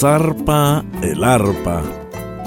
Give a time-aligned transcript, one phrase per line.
[0.00, 1.82] Zarpa el arpa,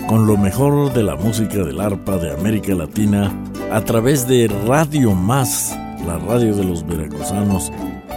[0.07, 3.29] con lo mejor de la música del arpa de América Latina
[3.73, 5.77] a través de Radio Más,
[6.07, 7.69] la radio de los veracruzanos,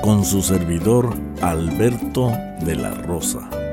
[0.04, 2.30] con su servidor Alberto
[2.64, 3.63] de la Rosa.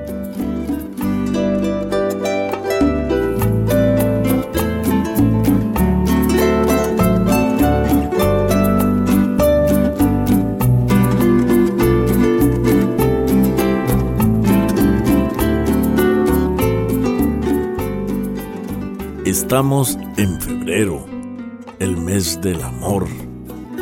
[19.52, 21.06] Estamos en febrero,
[21.80, 23.06] el mes del amor,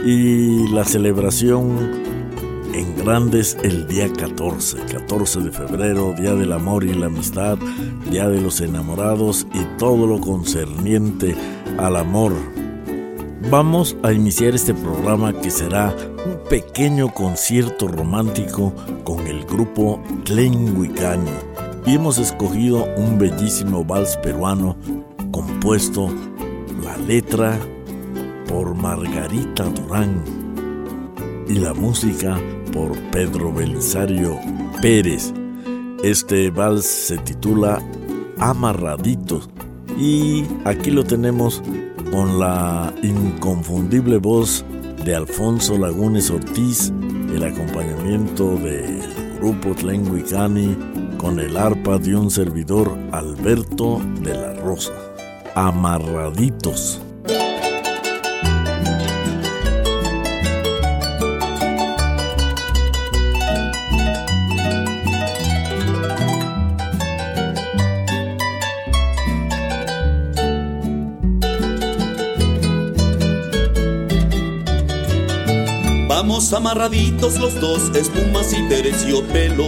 [0.03, 1.91] y la celebración
[2.73, 7.59] en grandes el día 14, 14 de febrero, Día del Amor y la Amistad,
[8.09, 11.35] Día de los Enamorados y todo lo concerniente
[11.77, 12.33] al amor.
[13.51, 15.95] Vamos a iniciar este programa que será
[16.25, 18.73] un pequeño concierto romántico
[19.03, 21.29] con el grupo Tlenhuicani
[21.85, 24.75] y hemos escogido un bellísimo vals peruano
[25.31, 26.09] compuesto
[26.83, 27.59] la letra
[28.47, 30.23] por Margarita Durán
[31.47, 32.39] y la música
[32.71, 34.39] por Pedro Belisario
[34.81, 35.33] Pérez.
[36.03, 37.81] Este vals se titula
[38.37, 39.49] Amarraditos
[39.97, 41.61] y aquí lo tenemos
[42.11, 44.63] con la inconfundible voz
[45.03, 46.91] de Alfonso Lagunes Ortiz,
[47.33, 49.01] el acompañamiento del
[49.39, 50.77] grupo Tlenguicani
[51.17, 55.08] con el arpa de un servidor Alberto de la Rosa
[55.59, 57.01] amarraditos.
[76.07, 79.65] Vamos amarraditos los dos, espumas y terciopelo.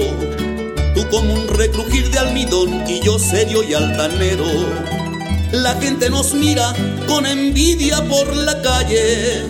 [0.95, 5.00] Tú como un recrujir de almidón y yo serio y altanero
[5.51, 6.73] la gente nos mira
[7.07, 9.45] con envidia por la calle.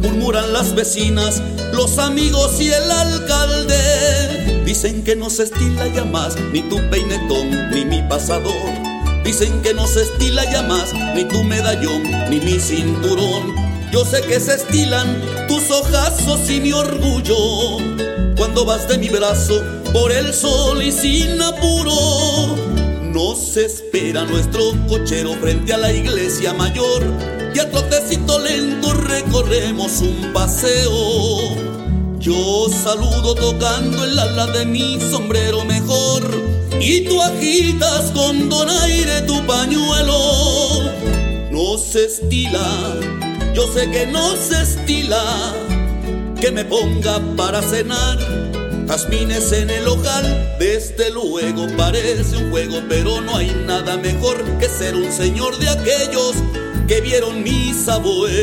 [0.00, 4.62] Murmuran las vecinas, los amigos y el alcalde.
[4.64, 8.70] Dicen que no se estila ya más ni tu peinetón ni mi pasador.
[9.24, 13.54] Dicen que no se estila ya más ni tu medallón ni mi cinturón.
[13.92, 17.78] Yo sé que se estilan tus ojazos y mi orgullo.
[18.36, 19.62] Cuando vas de mi brazo
[19.92, 22.69] por el sol y sin apuro
[23.12, 27.02] nos espera nuestro cochero frente a la iglesia mayor
[27.54, 31.56] y a trotecito lento recorremos un paseo.
[32.18, 36.22] Yo saludo tocando el ala de mi sombrero mejor
[36.80, 40.92] y tú agitas con donaire tu pañuelo.
[41.50, 42.96] No se estila,
[43.54, 45.54] yo sé que no se estila
[46.40, 48.39] que me ponga para cenar
[48.90, 54.68] jazmines en el ojal, desde luego parece un juego, pero no hay nada mejor que
[54.68, 56.34] ser un señor de aquellos
[56.88, 58.40] que vieron mis abuelos.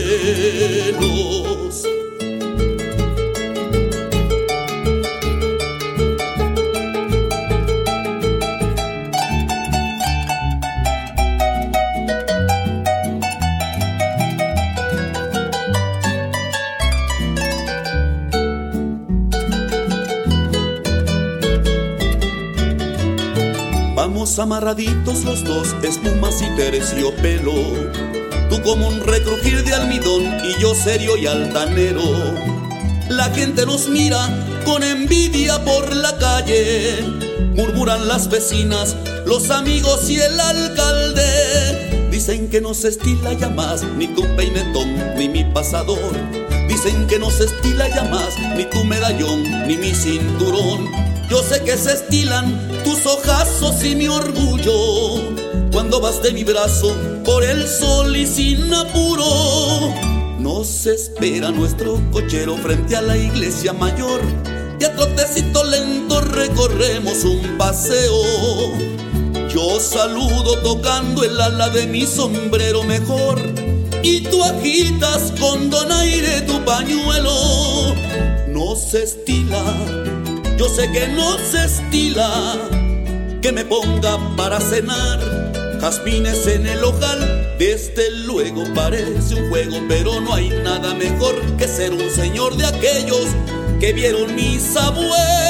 [24.47, 27.51] Amarraditos los dos, espumas y terciopelo.
[28.49, 32.01] Tú como un recrujir de almidón y yo serio y altanero.
[33.09, 34.17] La gente nos mira
[34.63, 37.03] con envidia por la calle.
[37.55, 38.95] Murmuran las vecinas,
[39.25, 42.07] los amigos y el alcalde.
[42.09, 46.13] Dicen que no se estila ya más ni tu peinetón ni mi pasador.
[46.69, 51.06] Dicen que no se estila ya más ni tu medallón ni mi cinturón.
[51.29, 55.21] Yo sé que se estilan tus ojazos y mi orgullo
[55.71, 56.95] cuando vas de mi brazo
[57.25, 59.25] por el sol y sin apuro.
[60.39, 64.21] Nos espera nuestro cochero frente a la iglesia mayor
[64.79, 68.21] y a trotecito lento recorremos un paseo.
[69.49, 73.41] Yo saludo tocando el ala de mi sombrero mejor
[74.01, 77.95] y tú agitas con donaire tu pañuelo.
[78.47, 79.63] No se estila,
[80.57, 82.55] yo sé que no se estila
[83.41, 85.19] que me ponga para cenar
[85.79, 87.55] jazmines en el ojal.
[87.59, 92.65] Desde luego parece un juego, pero no hay nada mejor que ser un señor de
[92.65, 93.27] aquellos
[93.79, 95.46] que vieron mis abuelos.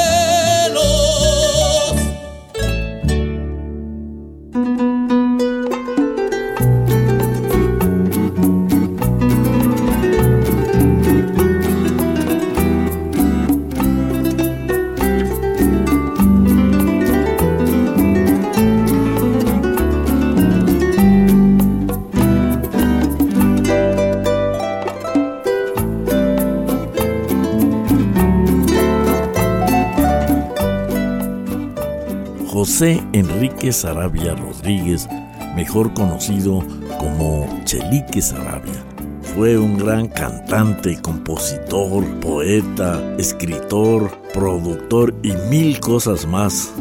[32.78, 35.10] José Enrique Sarabia Rodríguez,
[35.56, 36.64] mejor conocido
[37.00, 38.86] como Chelique Sarabia.
[39.34, 46.72] Fue un gran cantante, compositor, poeta, escritor, productor y mil cosas más.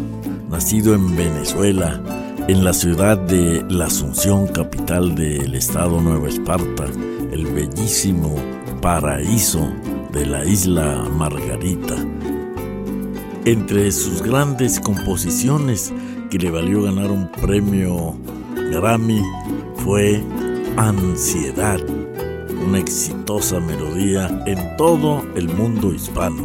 [0.50, 1.98] Nacido en Venezuela,
[2.46, 6.84] en la ciudad de La Asunción, capital del estado Nueva Esparta,
[7.32, 8.34] el bellísimo
[8.82, 9.72] paraíso
[10.12, 11.96] de la isla Margarita
[13.46, 15.94] entre sus grandes composiciones
[16.30, 18.16] que le valió ganar un premio
[18.72, 19.22] Grammy
[19.76, 20.20] fue
[20.76, 21.80] Ansiedad,
[22.66, 26.44] una exitosa melodía en todo el mundo hispano.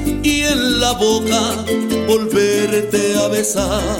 [0.81, 1.63] la boca
[2.07, 3.99] volverte a besar.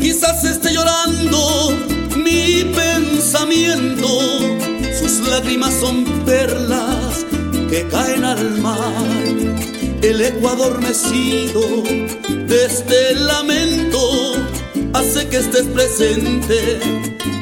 [0.00, 1.76] Quizás esté llorando
[2.16, 4.08] mi pensamiento,
[4.98, 7.26] sus lágrimas son perlas
[7.68, 9.24] que caen al mar.
[10.02, 11.60] El eco adormecido
[12.50, 14.34] de este lamento
[14.92, 16.78] hace que estés presente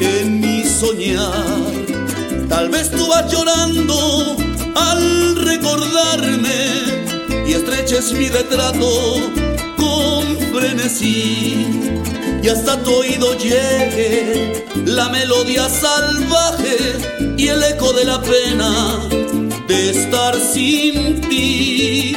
[0.00, 1.70] en mi soñar
[2.48, 4.36] Tal vez tú vas llorando
[4.74, 8.88] al recordarme y estreches mi retrato
[9.76, 11.66] con frenesí.
[12.42, 16.76] Y hasta tu oído llegue la melodía salvaje
[17.36, 19.08] y el eco de la pena
[19.68, 22.16] de estar sin ti.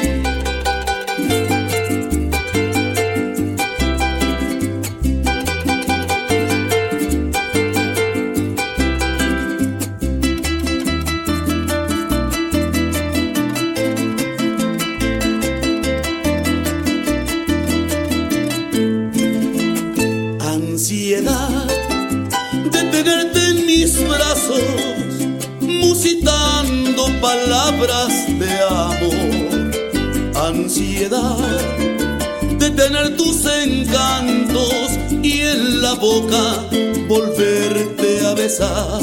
[31.09, 34.91] De tener tus encantos
[35.21, 36.63] y en la boca
[37.09, 39.01] volverte a besar.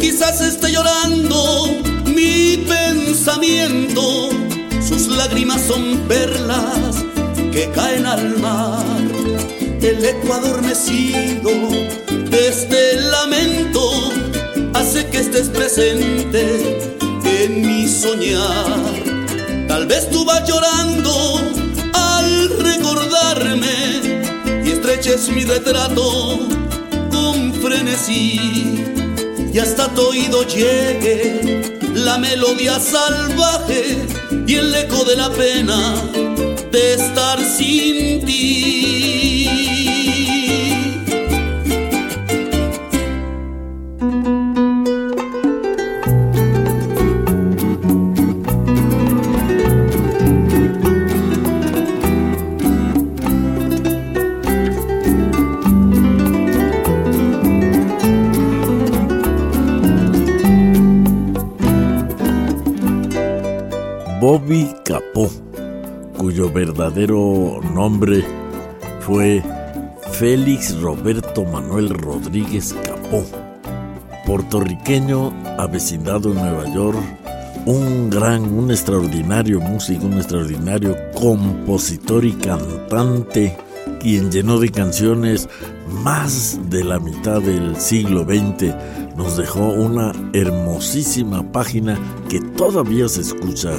[0.00, 1.68] Quizás esté llorando
[2.06, 4.30] mi pensamiento,
[4.80, 7.04] sus lágrimas son perlas
[7.52, 8.84] que caen al mar.
[9.80, 11.50] El eco adormecido
[12.28, 14.10] de este lamento
[14.74, 16.80] hace que estés presente
[17.24, 19.18] en mi soñar.
[19.68, 21.40] Tal vez vas llorando
[21.92, 24.00] al recordarme
[24.64, 26.40] y estreches mi retrato
[27.10, 28.84] con frenesí.
[29.52, 34.06] Y hasta tu oído llegue la melodía salvaje
[34.46, 35.94] y el eco de la pena
[36.72, 39.67] de estar sin ti.
[64.38, 65.28] Bobby Capó,
[66.16, 68.24] cuyo verdadero nombre
[69.00, 69.42] fue
[70.12, 73.24] Félix Roberto Manuel Rodríguez Capó,
[74.26, 76.98] puertorriqueño avecindado en Nueva York,
[77.66, 83.56] un gran, un extraordinario músico, un extraordinario compositor y cantante,
[83.98, 85.48] quien llenó de canciones
[85.88, 88.72] más de la mitad del siglo XX,
[89.16, 93.72] nos dejó una hermosísima página que todavía se escucha.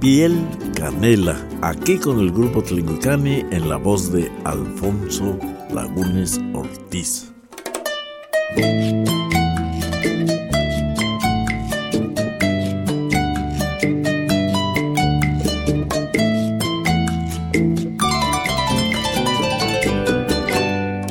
[0.00, 5.38] Piel Canela, aquí con el grupo Tlinguicani en la voz de Alfonso
[5.72, 7.32] Lagunes Ortiz.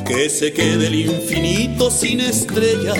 [0.06, 2.98] Que se quede el infinito sin estrellas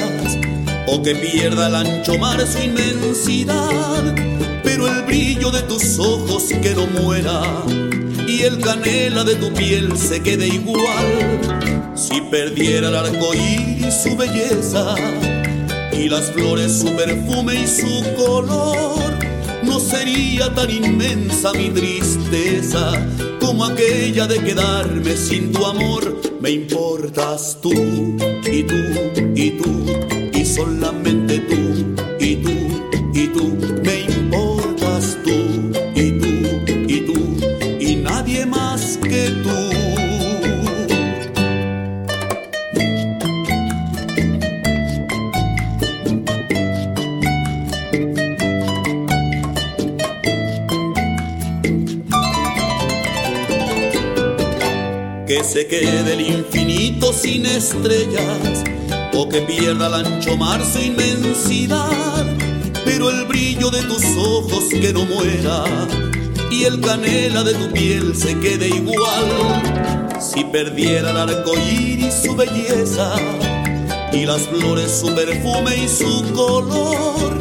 [0.89, 4.36] o que pierda el ancho mar su inmensidad,
[4.67, 7.41] pero el brillo de tus ojos que no muera
[8.27, 11.93] y el canela de tu piel se quede igual.
[11.95, 14.97] Si perdiera el arco iris su belleza
[15.93, 19.15] y las flores su perfume y su color,
[19.63, 22.93] no sería tan inmensa mi tristeza
[23.41, 26.21] como aquella de quedarme sin tu amor.
[26.41, 28.75] Me importas tú y tú
[29.37, 29.87] y tú
[30.35, 31.76] y solamente tú
[55.69, 58.65] quede el infinito sin estrellas
[59.15, 62.27] o que pierda el ancho mar su inmensidad,
[62.85, 65.65] pero el brillo de tus ojos que no muera
[66.51, 70.13] y el canela de tu piel se quede igual.
[70.21, 73.15] Si perdiera el arco iris su belleza
[74.13, 77.41] y las flores su perfume y su color,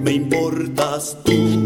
[0.11, 1.60] Me importas tú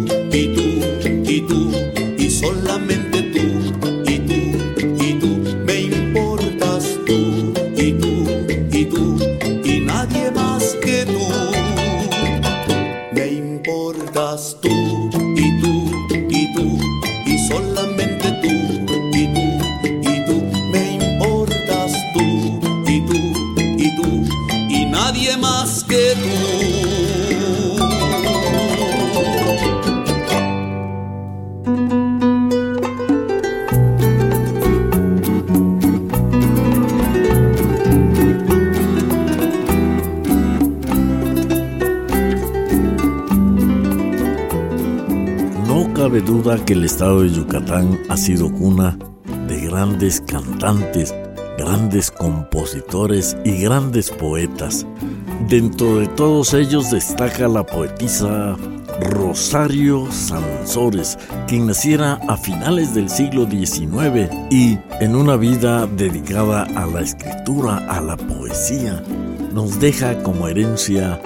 [46.45, 48.99] que el estado de Yucatán ha sido cuna
[49.47, 51.11] de grandes cantantes,
[51.57, 54.85] grandes compositores y grandes poetas.
[55.49, 58.55] Dentro de todos ellos destaca la poetisa
[59.09, 66.85] Rosario Sansores, quien naciera a finales del siglo XIX y en una vida dedicada a
[66.85, 69.01] la escritura, a la poesía,
[69.51, 71.19] nos deja como herencia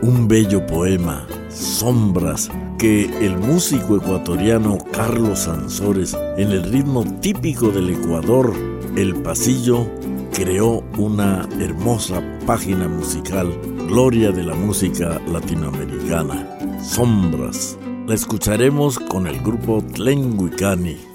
[0.00, 7.90] un bello poema, Sombras, que el músico ecuatoriano Carlos Sansores, en el ritmo típico del
[7.90, 8.54] Ecuador,
[8.96, 9.86] el pasillo,
[10.32, 13.52] creó una hermosa página musical,
[13.88, 16.46] gloria de la música latinoamericana,
[16.82, 17.78] Sombras.
[18.06, 21.07] La escucharemos con el grupo Tlenguicani.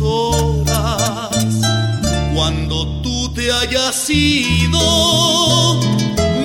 [0.00, 1.30] Horas
[2.34, 5.80] cuando tú te hayas ido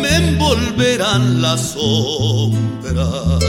[0.02, 3.44] me envolverán las sombras.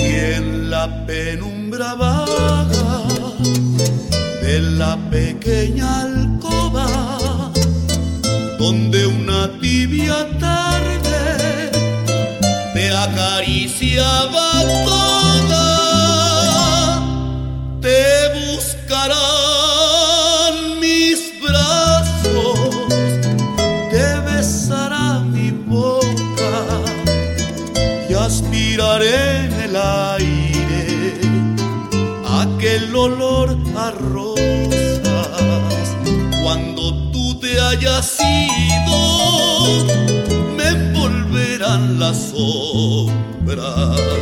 [0.00, 3.02] Y en la penumbra vaga
[4.42, 7.52] de la pequeña alcoba
[8.58, 10.61] donde una tibia tarde
[13.04, 15.31] acariciaba toda
[42.02, 44.21] las sombras.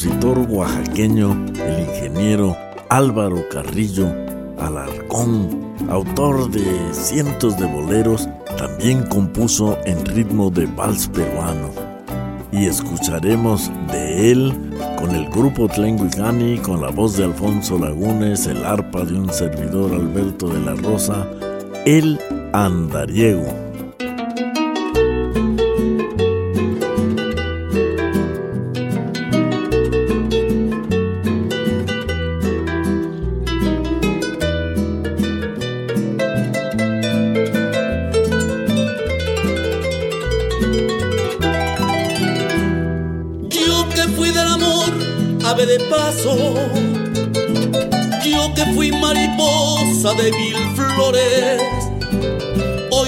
[0.00, 2.56] Compositor oaxaqueño, el ingeniero
[2.88, 4.06] Álvaro Carrillo
[4.58, 11.70] Alarcón, autor de cientos de boleros, también compuso en ritmo de vals peruano.
[12.50, 14.54] Y escucharemos de él
[14.98, 19.92] con el grupo Tlenguicani, con la voz de Alfonso Lagunes, el arpa de un servidor
[19.92, 21.26] Alberto de la Rosa,
[21.84, 22.18] el
[22.54, 23.69] andariego.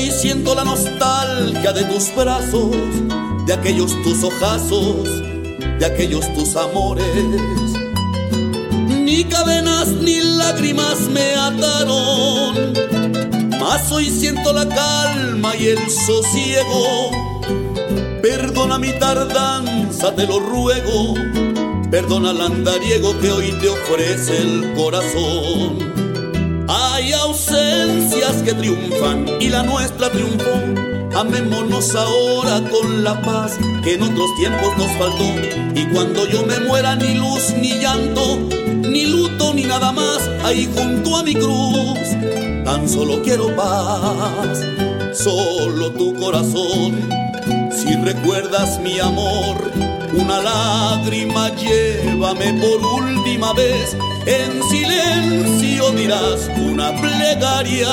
[0.03, 2.75] Hoy siento la nostalgia de tus brazos,
[3.47, 5.09] de aquellos tus ojazos,
[5.79, 7.07] de aquellos tus amores.
[8.89, 12.73] Ni cadenas ni lágrimas me ataron,
[13.61, 17.13] mas hoy siento la calma y el sosiego
[18.21, 21.15] Perdona mi tardanza, te lo ruego,
[21.93, 25.92] Perdona al andariego que hoy te ofrece el corazón.
[26.75, 30.55] Hay ausencias que triunfan y la nuestra triunfó.
[31.15, 35.25] Amémonos ahora con la paz que en otros tiempos nos faltó.
[35.75, 38.39] Y cuando yo me muera, ni luz, ni llanto,
[38.89, 41.99] ni luto, ni nada más, ahí junto a mi cruz,
[42.65, 44.65] tan solo quiero paz,
[45.13, 47.07] solo tu corazón.
[47.71, 49.71] Si recuerdas mi amor,
[50.13, 53.97] una lágrima llévame por última vez.
[54.27, 57.89] En silencio dirás una plegaria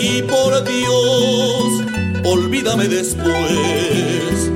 [0.00, 4.53] y por Dios, olvídame después.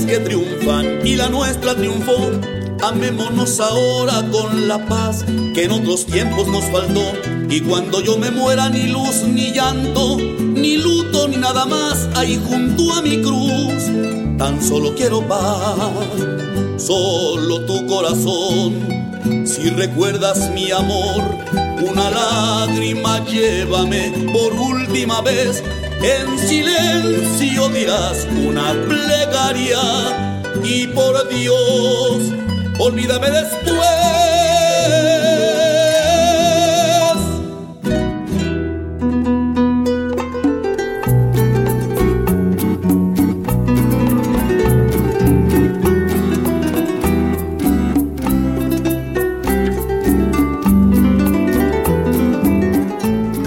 [0.00, 2.30] Que triunfan y la nuestra triunfó.
[2.82, 5.24] Amémonos ahora con la paz
[5.54, 7.12] que en otros tiempos nos faltó.
[7.50, 12.40] Y cuando yo me muera, ni luz, ni llanto, ni luto, ni nada más, ahí
[12.42, 13.84] junto a mi cruz,
[14.38, 15.92] tan solo quiero paz,
[16.78, 19.44] solo tu corazón.
[19.44, 21.22] Si recuerdas mi amor,
[21.86, 25.62] una lágrima llévame por última vez
[26.02, 29.78] en silencio dirás una plegaria
[30.64, 32.32] y por Dios,
[32.78, 34.01] olvídame después.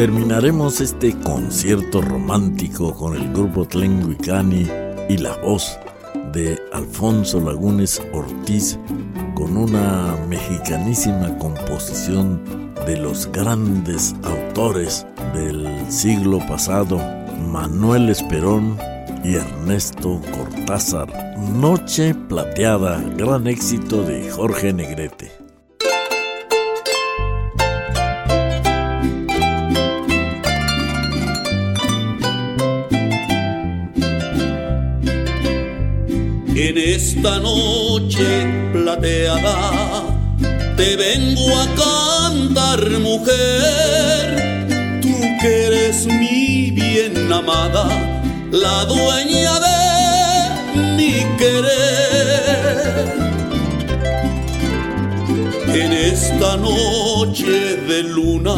[0.05, 4.67] Terminaremos este concierto romántico con el grupo Tlenguicani
[5.09, 5.79] y la voz
[6.31, 8.77] de Alfonso Lagunes Ortiz
[9.33, 12.39] con una mexicanísima composición
[12.85, 16.99] de los grandes autores del siglo pasado,
[17.51, 18.77] Manuel Esperón
[19.23, 21.07] y Ernesto Cortázar.
[21.59, 25.44] Noche Plateada, gran éxito de Jorge Negrete.
[36.75, 40.03] En esta noche plateada
[40.75, 44.99] te vengo a cantar, mujer.
[45.01, 47.87] Tú que eres mi bien amada,
[48.51, 49.79] la dueña de
[50.97, 53.07] mi querer.
[55.67, 58.57] En esta noche de luna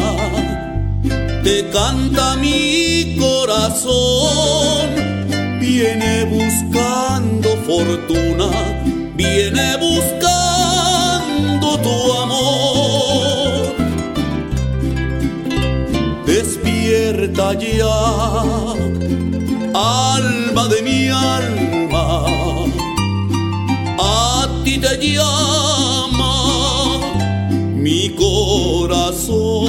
[1.44, 4.88] te canta mi corazón
[5.60, 7.07] viene buscando
[7.68, 8.48] fortuna,
[9.14, 13.76] viene buscando tu amor.
[16.24, 18.00] Despierta ya,
[19.74, 22.24] alma de mi alma,
[23.98, 26.36] a ti te llama
[27.84, 29.68] mi corazón.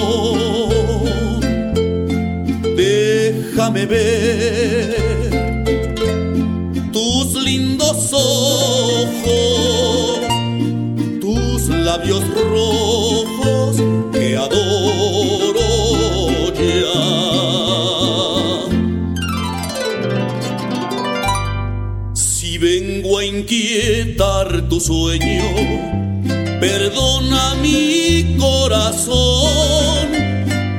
[2.77, 4.78] Déjame ver
[11.89, 12.23] labios
[12.53, 13.77] rojos
[14.13, 15.69] que adoro
[16.53, 16.99] ya.
[22.13, 25.47] Si vengo a inquietar tu sueño,
[26.59, 30.05] perdona mi corazón,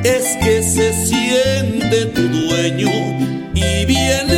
[0.04, 2.92] es que se siente tu dueño
[3.52, 4.29] y viene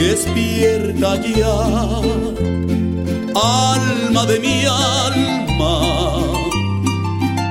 [0.00, 1.58] despierta ya,
[3.34, 5.74] alma de mi alma,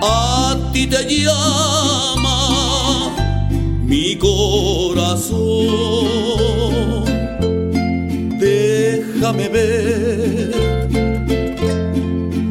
[0.02, 2.38] a ti te llama
[3.84, 5.38] mi corazón.
[8.40, 10.52] Déjame ver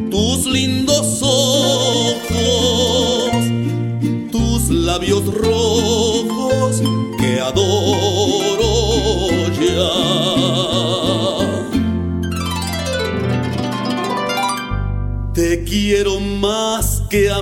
[0.09, 2.21] tus lindos ojos,
[4.31, 6.81] tus labios rojos
[7.19, 7.78] que adoro
[15.79, 17.41] quiero más que a